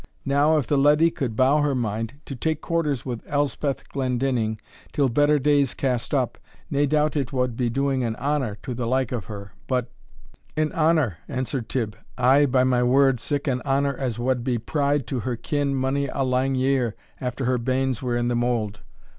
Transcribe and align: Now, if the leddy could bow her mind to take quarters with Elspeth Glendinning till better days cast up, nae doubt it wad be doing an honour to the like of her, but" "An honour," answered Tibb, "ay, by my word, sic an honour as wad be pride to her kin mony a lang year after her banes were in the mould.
Now, 0.25 0.57
if 0.57 0.65
the 0.65 0.79
leddy 0.79 1.11
could 1.11 1.35
bow 1.35 1.61
her 1.61 1.75
mind 1.75 2.15
to 2.25 2.35
take 2.35 2.59
quarters 2.59 3.05
with 3.05 3.21
Elspeth 3.27 3.87
Glendinning 3.89 4.59
till 4.93 5.09
better 5.09 5.37
days 5.37 5.75
cast 5.75 6.11
up, 6.15 6.39
nae 6.71 6.87
doubt 6.87 7.15
it 7.15 7.31
wad 7.31 7.55
be 7.55 7.69
doing 7.69 8.03
an 8.03 8.15
honour 8.15 8.55
to 8.63 8.73
the 8.73 8.87
like 8.87 9.11
of 9.11 9.25
her, 9.25 9.51
but" 9.67 9.91
"An 10.57 10.71
honour," 10.73 11.19
answered 11.27 11.69
Tibb, 11.69 11.95
"ay, 12.17 12.47
by 12.47 12.63
my 12.63 12.81
word, 12.81 13.19
sic 13.19 13.47
an 13.47 13.61
honour 13.63 13.95
as 13.95 14.17
wad 14.17 14.43
be 14.43 14.57
pride 14.57 15.05
to 15.05 15.19
her 15.19 15.35
kin 15.35 15.75
mony 15.75 16.07
a 16.07 16.23
lang 16.23 16.55
year 16.55 16.95
after 17.19 17.45
her 17.45 17.59
banes 17.59 18.01
were 18.01 18.17
in 18.17 18.27
the 18.27 18.35
mould. 18.35 18.79